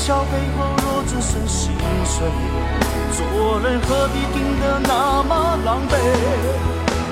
[0.00, 1.70] 笑背后若只剩心
[2.06, 2.26] 碎，
[3.12, 5.92] 做人何必拼得那么狼狈？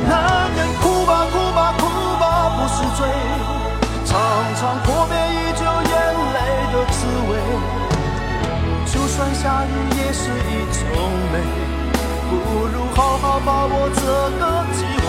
[0.09, 1.85] 男人哭吧，哭吧，哭
[2.19, 3.07] 吧，不是罪。
[4.07, 4.17] 常
[4.57, 5.93] 常阔别依旧眼
[6.33, 6.39] 泪
[6.73, 6.97] 的滋
[7.29, 7.31] 味。
[8.87, 9.69] 就算下雨
[9.99, 10.81] 也是一种
[11.31, 11.35] 美。
[12.31, 12.33] 不
[12.73, 14.01] 如好好把握这
[14.41, 15.09] 个机会，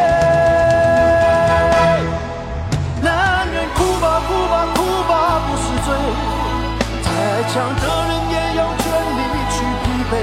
[7.41, 8.85] 再强的人也有权
[9.17, 10.13] 利去疲惫。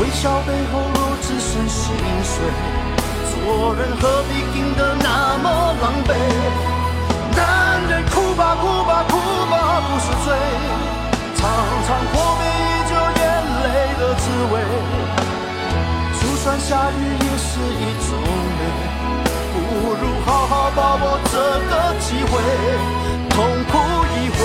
[0.00, 1.82] 微笑背后若只剩心
[2.22, 2.32] 碎，
[3.26, 6.14] 做人何必拼得那么狼狈？
[7.36, 9.18] 男人哭吧，哭吧，哭
[9.50, 10.38] 吧，不是罪。
[11.34, 11.42] 常
[11.84, 12.50] 常破灭。
[14.00, 14.54] 的滋味，
[16.18, 18.16] 就算下雨也是一种
[18.56, 18.60] 美。
[19.52, 19.58] 不
[19.92, 21.36] 如好好把握这
[21.68, 22.32] 个机会，
[23.28, 23.36] 痛
[23.70, 23.72] 哭
[24.16, 24.38] 一回，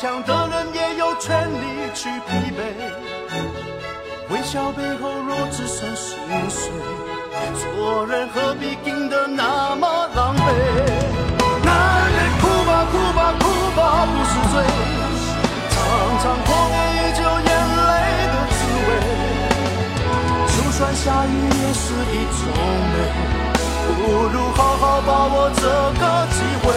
[0.00, 2.58] 强的人也有权利去疲惫。
[4.30, 6.16] 微笑背后若只剩心
[6.48, 6.72] 碎。
[7.52, 10.40] 做人何必拼得那么狼狈？
[11.62, 13.44] 男人哭吧哭吧哭
[13.76, 14.64] 吧不是罪，
[15.68, 15.76] 常
[16.22, 17.88] 常破灭已久眼泪
[18.32, 18.88] 的滋味。
[20.46, 21.28] 就算下雨
[21.60, 21.84] 也是
[22.16, 22.40] 一种
[22.90, 22.96] 美。
[23.84, 24.00] 不
[24.32, 25.60] 如好好把握这
[26.00, 26.02] 个
[26.32, 26.72] 机会，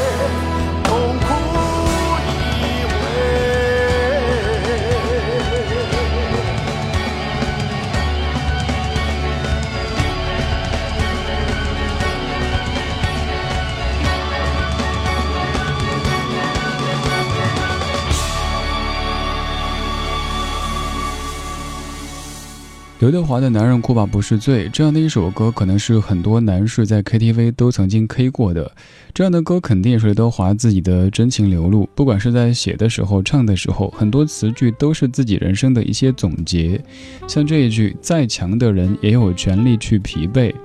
[23.04, 28.72] 刘德华的《男人哭吧不是罪》这样的一首歌，可能是很多男士在 KTV 都曾经 K 过的。
[29.14, 36.82] 这样的歌肯定也是刘德华自己的真情流露，不管是在写的时候、唱的时候，很多词句都是自己人生的一些总结。
[37.28, 40.56] 像这一句：“再强的人也有权利去疲惫。”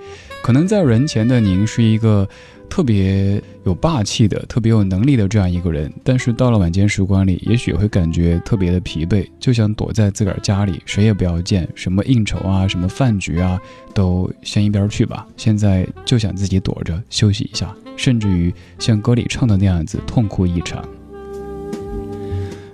[0.40, 2.28] 可能在人前的您是一个。
[2.70, 13.60] 特别有霸气的、特别有能力的这样一个人，但是到了晚间时光里，也许会感觉特别的疲惫，就想躲在自个儿家里，谁也不要见，什么应酬啊、什么饭局啊，
[13.94, 15.26] 都先一边去吧。
[15.36, 20.84] 现在就想自己躲着休息一下，甚至于像歌里唱的那样子，痛哭一场。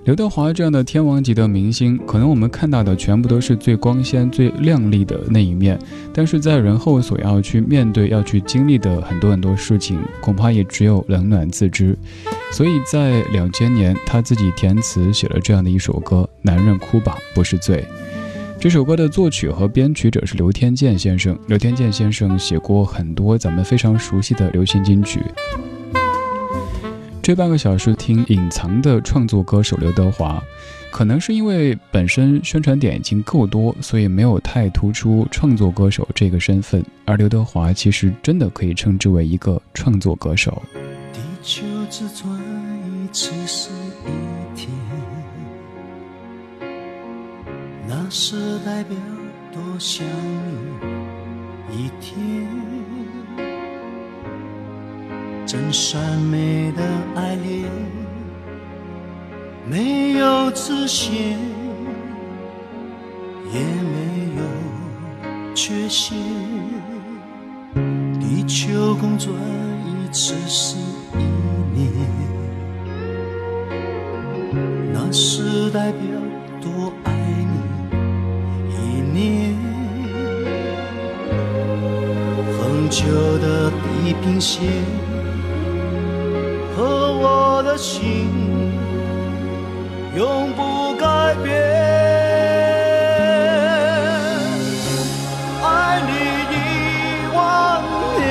[0.04, 5.78] 刘德华这样的天王级的明星，可能我们看到的全部都是最光鲜、最亮丽的那一面，
[6.12, 11.96] 但是在人后所要去面对、要去经历的很多很多事情，恐怕也只有冷暖自知。
[12.52, 17.78] 所以在两千年，他自己填词写了这样的一首歌《男人哭吧不是罪》。
[18.60, 21.38] 这首歌的作曲和编曲者是刘天健先生。
[21.46, 25.20] 刘天健先生写过很多咱们非常熟悉的流行金曲。
[27.24, 30.44] 这半个小时听隐藏的创作歌手刘德华，
[30.92, 36.84] 可能是因为本身宣传点已经够多，所以没有太突出创作歌手这个身份。
[37.06, 40.62] 而刘德华其实真的可以称之为一个创作歌手。
[41.14, 42.30] 地球自转
[42.84, 43.70] 一次是
[44.04, 44.68] 一天，
[47.88, 48.98] 那是代表
[49.50, 50.06] 多想
[51.70, 52.73] 你一天。
[55.46, 56.82] 真善美的
[57.14, 57.70] 爱恋，
[59.68, 61.12] 没有自限，
[63.52, 66.16] 也没有缺陷。
[68.18, 69.32] 地球公转
[69.86, 70.78] 一次是
[71.12, 71.22] 一
[71.74, 71.92] 年，
[74.92, 76.00] 那是代表
[76.60, 77.12] 多爱
[77.52, 78.76] 你一
[79.12, 79.54] 年。
[82.56, 83.04] 恒久
[83.38, 84.62] 的地平线。
[87.56, 88.28] 我的心
[90.16, 91.06] 永不改
[91.44, 91.54] 变，
[95.62, 96.10] 爱你
[96.50, 96.56] 一
[97.32, 97.38] 万
[98.18, 98.22] 年，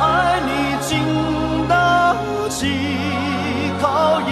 [0.00, 0.50] 爱你
[0.86, 0.86] 经
[1.66, 1.74] 得
[2.48, 2.56] 起
[3.80, 4.30] 考验，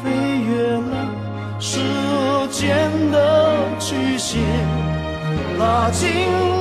[0.00, 0.06] 飞
[0.46, 0.94] 越了
[1.58, 1.80] 时
[2.52, 3.16] 间的
[3.80, 4.38] 曲线，
[5.58, 6.57] 拉近。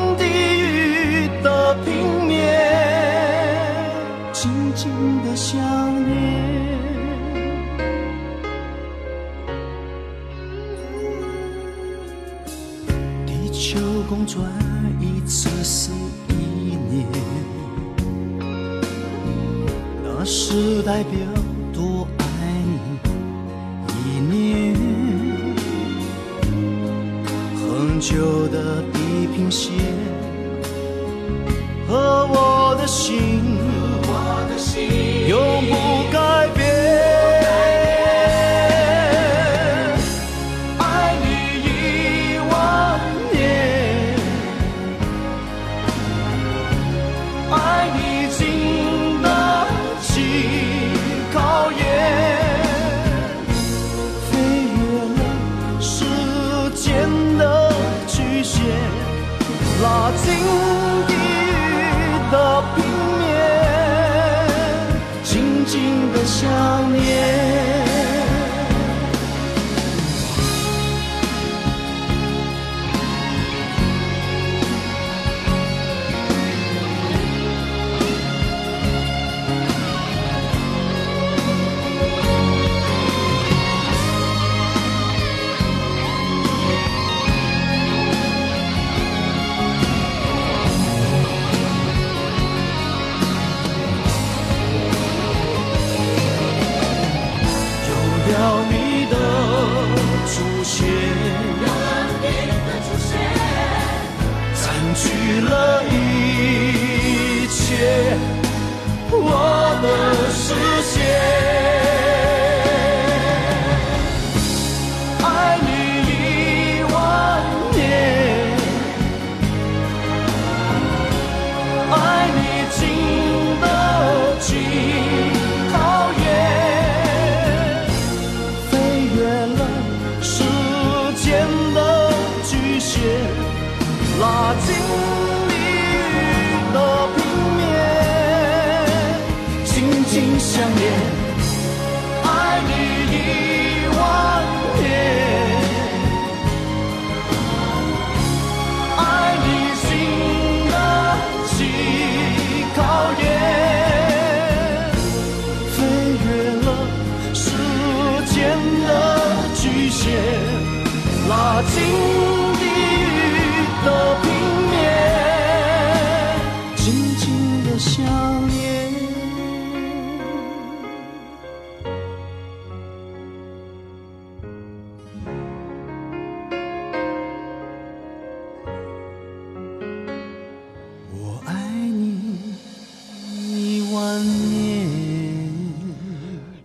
[5.38, 5.56] 想
[6.04, 6.18] 念。
[13.28, 13.80] 地球
[14.10, 14.44] 公转
[15.00, 15.92] 一次是
[16.28, 17.06] 一年，
[20.04, 21.20] 那是代表
[21.72, 22.24] 多爱
[22.66, 24.76] 你一年。
[27.56, 29.76] 恒久的地平线。
[31.88, 33.40] 和我的心，
[35.28, 35.87] 永不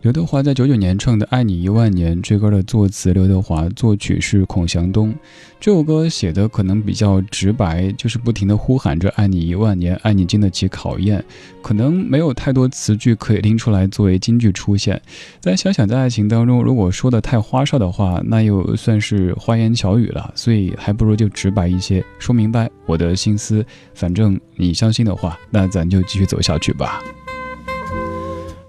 [0.02, 5.14] 刘德华在九九年唱的《爱你一万年》，这歌的作词刘德华，作曲是孔祥东。
[5.60, 11.24] 这首歌写的可能比较直白，就是不停的呼喊着“爱你一万年，爱你经得起考验”，
[11.62, 15.00] 可能没有太多词句可以拎出来作为金句出现。
[15.38, 20.32] 再想想，在爱情当中，如果说的太花哨的话，那又算是花言巧语了。
[20.34, 23.64] 所以还不如就直白一些，说明白我的心思。
[23.94, 27.00] 反正你相信的话，那咱就继续走下去吧。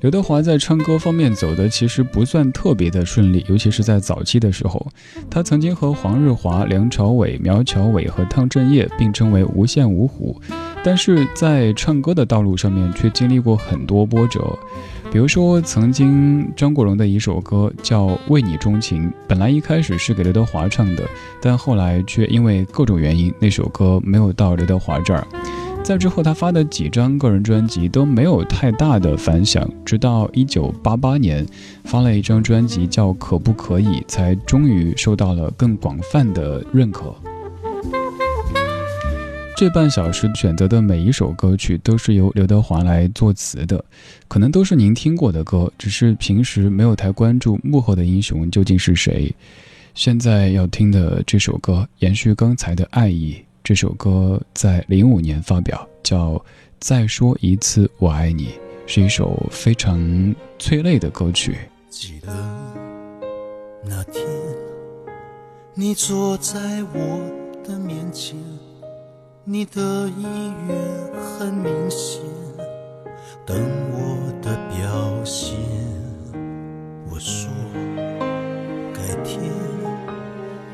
[0.03, 4.85] 刘德华在唱歌方面走的其实不算特别的顺利，尤其是在早期的时候，
[5.29, 10.37] 他曾经和黄日华、梁朝伟、苗侨伟和汤镇业并称为无线五虎，
[10.83, 14.41] 但是在唱歌的道路上面却经历过很多波折。
[15.09, 21.03] 比如说，曾经张国荣的一首歌叫《为你钟情》，本来一开始是给刘德华唱的，
[21.41, 25.25] 但后来却因为各种原因，那首歌没有到刘德华这儿。
[25.83, 31.45] 在之后，他发的几张个人专辑都没有太大的反响，直到一九八八年，
[31.83, 37.13] 发了一张专辑叫《可不可以》，才终于受到了更广泛的认可。
[39.57, 43.83] 这半小时选择的每一首歌曲都是由刘德华来作词的，
[44.29, 49.33] 可能都是您听过的歌，只是平时没有太关注幕后的英雄究竟是谁。
[49.93, 53.35] 现在要听的这首歌，延续刚才的爱意。
[53.63, 56.31] 这首歌在零五年发表，叫
[56.81, 58.47] 《再说一次我爱你》，
[58.85, 61.55] 是一首非常催泪的歌曲。
[61.89, 62.27] 记得
[63.85, 64.21] 那天，
[65.73, 66.59] 你坐在
[66.93, 67.21] 我
[67.63, 68.37] 的面前，
[69.45, 70.23] 你的意
[70.67, 70.77] 愿
[71.23, 72.21] 很明显，
[73.45, 73.57] 等
[73.93, 75.55] 我的表现。
[77.09, 77.49] 我说
[78.93, 79.39] 改天，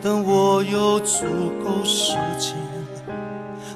[0.02, 1.26] 等我有足
[1.64, 2.58] 够时间。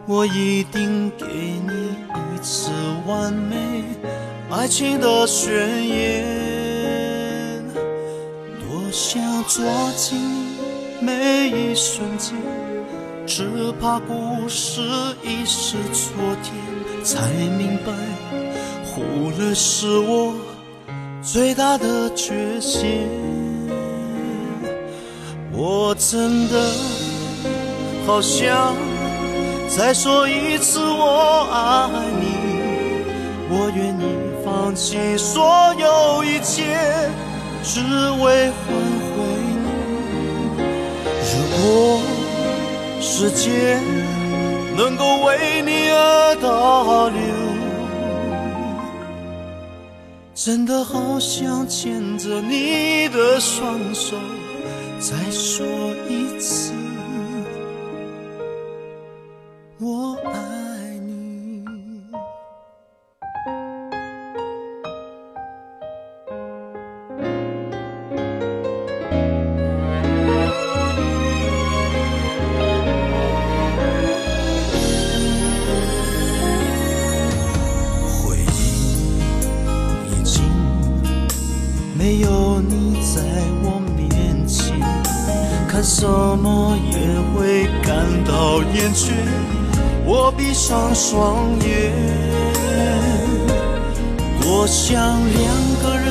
[0.06, 1.96] 我一定给你
[2.36, 2.70] 一次
[3.08, 3.56] 完美
[4.52, 5.54] 爱情的宣
[5.88, 7.64] 言，
[8.60, 9.64] 多想抓
[9.96, 10.20] 紧
[11.00, 12.36] 每一瞬间，
[13.26, 14.82] 只怕故事
[15.24, 16.12] 已是昨
[16.44, 16.54] 天，
[17.02, 17.94] 才明白
[18.86, 20.36] 忽略是我
[21.22, 23.08] 最大的缺陷。
[25.54, 26.72] 我真的
[28.06, 28.93] 好想。
[29.68, 31.90] 再说一次我爱
[32.20, 32.26] 你，
[33.50, 34.02] 我愿意
[34.46, 36.78] 放弃所有一切，
[37.64, 37.82] 只
[38.22, 38.66] 为换
[39.10, 39.16] 回
[39.64, 39.66] 你。
[41.32, 42.00] 如果
[43.02, 43.82] 时间
[44.78, 47.22] 能够为你而倒流，
[50.36, 54.16] 真的好想牵着你的双手，
[55.00, 55.66] 再说
[56.08, 56.74] 一次。
[88.54, 89.10] 要厌倦，
[90.06, 91.92] 我闭上双眼，
[94.40, 95.42] 多想两
[95.82, 96.06] 个人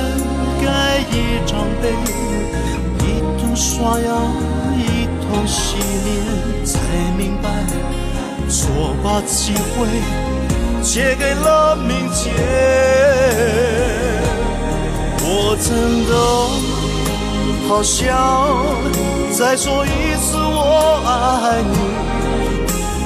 [0.61, 1.95] 盖一张被，
[3.07, 4.11] 一同刷牙，
[4.77, 6.81] 一同洗脸，才
[7.17, 7.49] 明白
[8.49, 9.87] 错把机会
[10.83, 12.35] 借给了明天。
[15.25, 16.13] 我真的
[17.69, 18.03] 好想
[19.31, 21.77] 再说一次我爱你，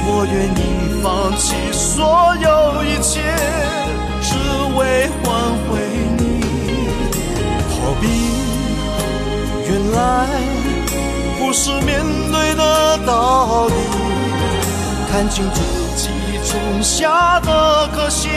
[0.07, 0.77] 我愿意。
[1.03, 3.21] 放弃所有一切，
[4.23, 4.35] 只
[4.77, 5.25] 为换
[5.67, 5.79] 回
[6.19, 6.23] 你。
[7.71, 8.05] 逃避，
[9.69, 10.27] 原来
[11.39, 13.75] 不是面对的道理。
[15.13, 15.61] 看清自
[15.97, 16.09] 己
[16.51, 18.29] 种下的可惜，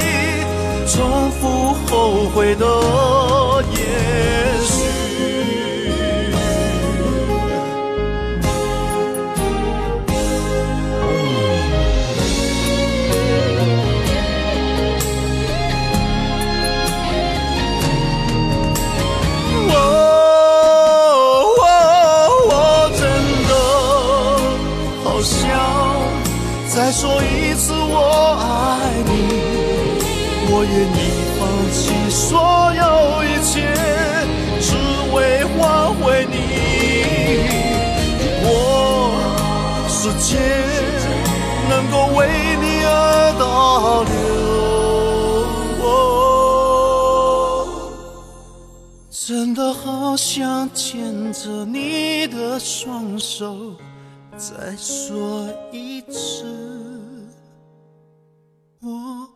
[0.88, 2.66] 重复后悔的
[3.72, 3.78] 也
[4.64, 4.99] 许。
[30.72, 30.98] 愿意
[31.40, 32.30] 放弃所
[32.74, 32.84] 有
[33.24, 33.54] 一切，
[34.62, 34.68] 只
[35.14, 35.58] 为换
[35.96, 36.34] 回你。
[38.42, 38.48] 我
[39.88, 40.30] 世界
[41.70, 42.18] 能够为
[42.62, 42.88] 你而
[43.40, 43.42] 倒
[44.04, 44.10] 流，
[49.10, 53.74] 真的好想牵着你的双手。
[54.38, 56.46] 再说一次，
[58.82, 59.28] 我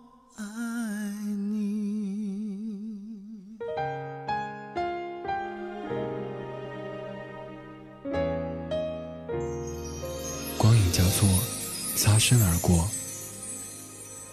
[12.03, 12.85] 擦身而过。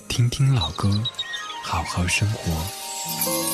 [0.09, 0.91] 听听老歌，
[1.63, 3.50] 好好生活。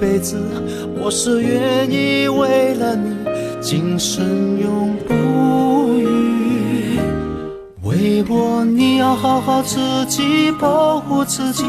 [0.00, 0.36] 辈子？
[1.00, 3.16] 我是愿意为了你，
[3.60, 6.98] 今生永不渝。
[7.82, 11.64] 为我，你要好好自己保护自己。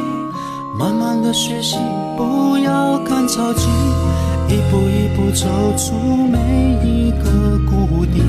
[0.78, 1.78] 慢慢的学习，
[2.16, 3.68] 不要赶着急，
[4.48, 5.94] 一步一步走出
[6.28, 6.38] 每
[6.84, 8.22] 一个谷底，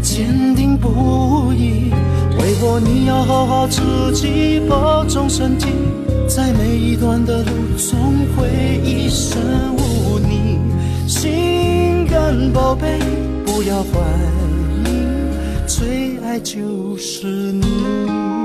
[0.00, 1.92] 坚定不移。
[2.38, 3.80] 为我，你要好好自
[4.12, 5.68] 己保重身体，
[6.28, 9.40] 在每一段的路，总会一身
[9.76, 10.58] 污泥。
[11.06, 12.98] 心肝宝贝，
[13.44, 14.00] 不要怀
[14.84, 14.88] 疑，
[15.66, 18.35] 最爱就是你。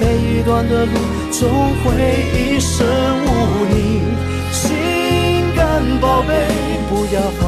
[0.00, 0.92] 每一段的路
[1.30, 1.46] 总
[1.84, 1.92] 会
[2.34, 2.86] 一生
[3.26, 3.28] 无
[3.68, 4.00] 你，
[4.50, 4.64] 心
[5.54, 5.60] 肝
[6.00, 6.32] 宝贝
[6.88, 7.38] 不要怀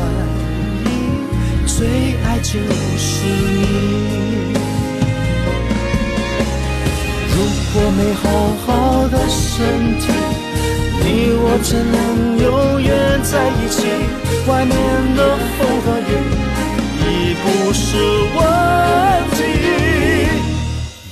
[0.84, 0.86] 疑，
[1.66, 1.86] 最
[2.22, 2.52] 爱就
[2.98, 4.52] 是你。
[7.34, 7.36] 如
[7.72, 8.22] 果没好
[8.66, 8.68] 好
[9.08, 10.04] 的身体，
[11.02, 11.96] 你我怎能
[12.38, 12.46] 永
[12.82, 12.90] 远
[13.22, 13.78] 在一起？
[14.46, 14.76] 外面
[15.16, 15.20] 的
[15.56, 16.10] 风和雨
[17.00, 17.02] 已
[17.42, 17.80] 不是
[18.36, 18.38] 问
[19.36, 19.40] 题，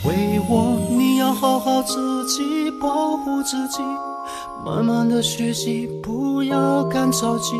[0.04, 0.08] 为
[0.46, 0.52] 我。
[0.90, 1.00] 你
[1.32, 3.78] 好好自己保护自己，
[4.64, 7.56] 慢慢的学习，不要赶着急，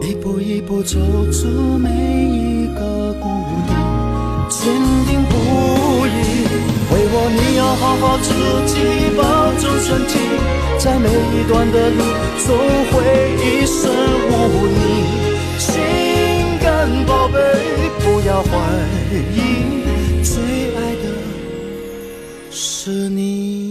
[0.00, 0.98] 一步一步走
[1.30, 3.28] 出每一个谷
[3.66, 3.74] 底，
[4.48, 4.72] 坚
[5.06, 6.08] 定不移。
[6.92, 8.32] 为我，你要好好自
[8.72, 8.74] 己
[9.16, 9.22] 保
[9.58, 10.18] 重身体，
[10.78, 12.00] 在每一段的路，
[12.38, 12.56] 总
[12.90, 12.94] 会
[13.36, 13.90] 一生
[14.30, 14.32] 无
[14.66, 14.78] 你。
[15.58, 15.72] 心
[16.60, 17.38] 肝宝贝，
[18.00, 18.50] 不要怀
[19.34, 19.83] 疑，
[22.84, 23.63] 是你。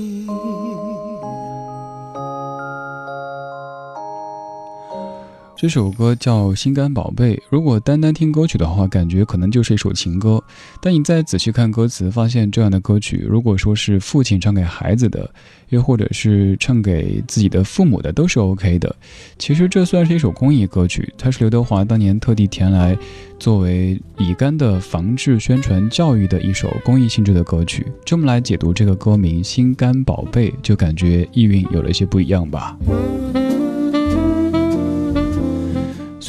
[5.64, 7.36] 这首歌叫《心肝宝贝》。
[7.50, 10.44] 如果单单听歌曲的话，感觉可能就是一首情歌。
[10.82, 15.34] 但你再仔细看歌词，发现这样的歌曲，如果说是父亲唱给孩子的，
[15.70, 18.94] 又或者是唱给自己的父母的，都是 OK 的。
[19.40, 22.98] 其实这算是一首公益歌曲，它是刘德华当年特地填来
[23.40, 27.88] 作为乙肝的防治、宣传、教育的一首公益性质的歌曲。
[28.04, 32.78] 这么来解读这个歌名《心肝宝贝》，就感觉意蕴有了一些不一样吧。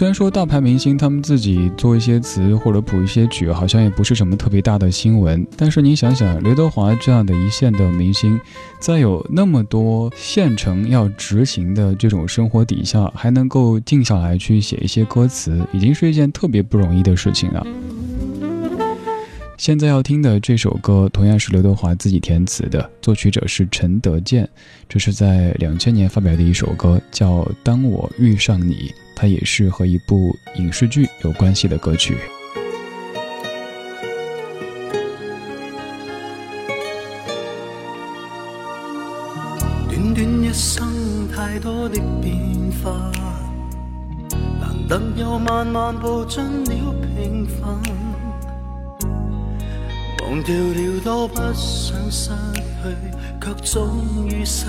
[0.04, 5.46] 虽然说大牌明星他们自己做一些词或者谱一些曲，好像也不是什么特别大的新闻。
[5.56, 8.38] 但是你想想，刘德华这样的一线的明星，
[8.78, 17.66] 在有那么多县城要执行的这种生活底下，还能够静下来去写一些歌词，已经是一件特别不容易的事情了。
[19.56, 24.46] 现在要听的这首歌，同样是刘德华自己填词的，作曲者是陈德健。
[24.86, 28.74] 这是在两千年发表的一首歌，叫《当我遇上你》。
[29.14, 32.16] 它也是和一部影视剧有关系的歌曲。
[39.88, 42.36] 短短一生，太多的变
[42.82, 43.10] 化，
[44.60, 47.80] 难得又慢慢步进了平凡，
[50.22, 52.30] 忘掉了都不想失
[52.82, 52.94] 去，
[53.40, 54.66] 却终于失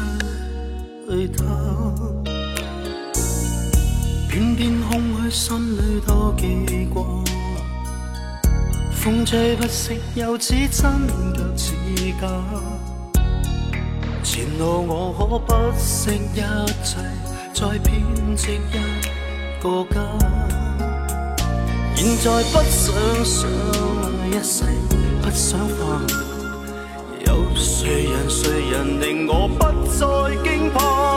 [1.07, 2.14] 去它。
[4.35, 7.01] 偏偏空虚，心里多记挂。
[8.91, 10.91] 风吹不息，又似真
[11.33, 11.73] 却似
[12.19, 12.27] 假。
[14.21, 16.41] 前路我可不惜一
[16.83, 16.97] 切，
[17.53, 18.03] 再编
[18.35, 18.57] 织一
[19.63, 20.01] 个家。
[21.95, 22.93] 现在不想
[23.23, 23.49] 想
[24.29, 24.65] 一世，
[25.21, 26.01] 不想化。
[27.25, 30.03] 有谁人谁人令我不再
[30.43, 31.14] 惊怕？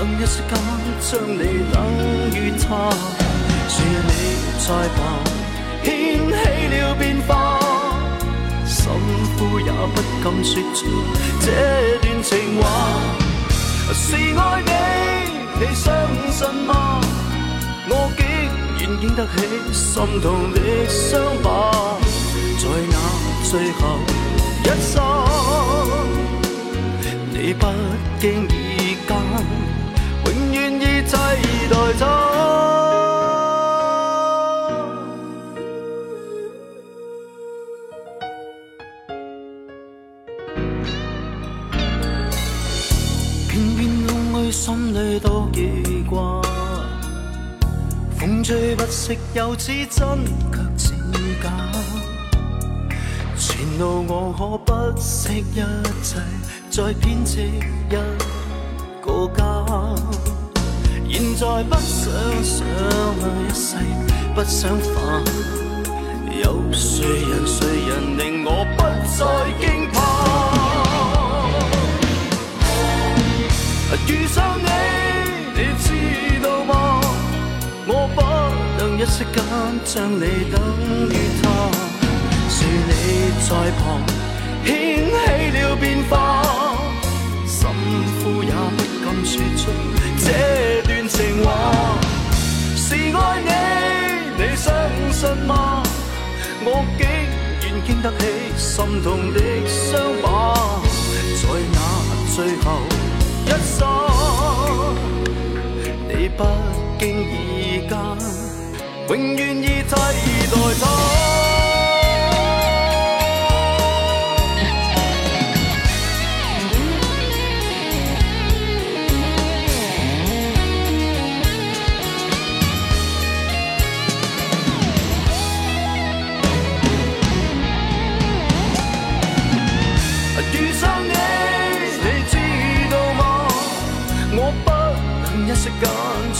[0.00, 0.56] 等一息间
[0.98, 1.76] 将你等
[2.32, 2.88] 于他，
[3.68, 4.10] 是你
[4.58, 4.98] 在旁
[5.84, 5.88] 掀
[6.26, 6.32] 起
[6.74, 7.60] 了变化，
[8.64, 8.80] 心
[9.36, 10.86] 呼也不敢说出
[11.42, 11.46] 这
[12.00, 12.30] 段情
[12.62, 12.64] 话。
[13.92, 14.72] 是爱你，
[15.60, 15.92] 你相
[16.32, 16.98] 信吗？
[17.90, 18.24] 我竟
[18.78, 19.36] 然经得起
[19.74, 20.56] 心痛的
[20.88, 21.98] 伤疤，
[22.58, 22.96] 在那
[23.44, 24.00] 最后
[24.64, 24.96] 一刹，
[27.34, 27.66] 你不
[28.18, 29.69] 经意间。
[31.10, 31.16] 替
[31.68, 32.02] 代他。
[43.48, 46.40] 偏偏空虚，心里多记挂。
[48.16, 50.94] 风吹不息，又似真却似
[51.42, 51.50] 假。
[53.36, 55.60] 前路我可不惜一
[56.04, 56.20] 切，
[56.70, 57.98] 再编织一个
[59.36, 59.59] 家。
[61.20, 62.10] 现在不想
[62.42, 63.76] 想一世，
[64.34, 65.22] 不想烦。
[66.42, 67.58] 有谁人谁
[67.90, 68.80] 人令我不
[69.18, 69.20] 再
[69.60, 69.94] 惊怕？
[74.08, 74.64] 遇上你，
[75.54, 75.86] 你知
[76.42, 76.72] 道吗？
[77.86, 78.18] 我不
[78.82, 79.36] 能一息间
[79.84, 80.58] 将你等
[81.10, 81.44] 于他。
[82.48, 82.90] 是你
[83.46, 83.84] 在旁
[84.64, 84.72] 掀
[85.04, 85.12] 起
[85.60, 86.14] 了变化，
[87.46, 87.68] 心
[88.22, 89.72] 呼也不敢说出
[90.18, 91.08] 这段。
[91.08, 91.98] 情话
[92.76, 93.50] 是爱你，
[94.38, 94.70] 你相
[95.12, 95.82] 信吗？
[96.62, 97.02] 我竟
[97.60, 98.22] 然经得起
[98.56, 100.80] 心痛的伤疤，
[101.42, 101.42] 在
[101.72, 101.76] 那
[102.36, 102.66] 最后
[103.46, 103.78] 一刹，
[106.08, 106.38] 你不
[107.00, 107.92] 经意间，
[109.08, 111.29] 永远已替代他。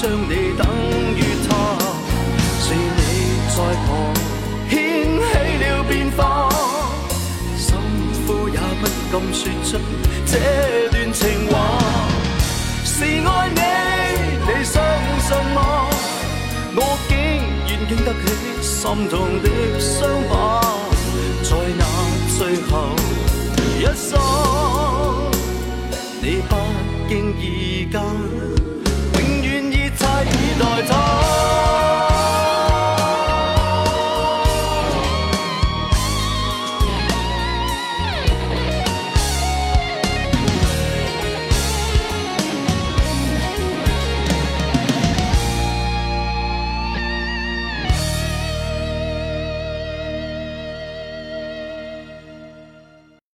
[0.00, 0.66] 将你等
[1.14, 1.50] 于他，
[2.58, 3.00] 是你
[3.50, 3.88] 在旁
[4.70, 4.72] 掀
[5.20, 5.30] 起
[5.62, 6.18] 了变化，
[7.58, 7.68] 心
[8.26, 8.82] 呼也不
[9.12, 9.78] 敢说出
[10.24, 10.38] 这
[10.90, 11.52] 段情话。
[12.82, 13.60] 是爱你，
[14.46, 14.82] 你相
[15.20, 15.58] 信吗？
[16.76, 17.12] 我竟
[17.68, 18.24] 然经得起
[18.62, 19.46] 心痛的
[19.78, 20.32] 伤疤，
[21.42, 21.84] 在那
[22.38, 22.38] 最
[22.70, 22.96] 后
[23.78, 24.16] 一刹，
[26.22, 26.56] 你不
[27.06, 28.00] 经意间。